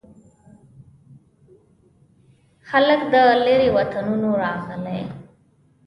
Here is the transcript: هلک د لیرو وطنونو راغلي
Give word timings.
هلک 2.69 3.01
د 3.13 3.15
لیرو 3.43 3.67
وطنونو 3.77 4.29
راغلي 4.43 4.99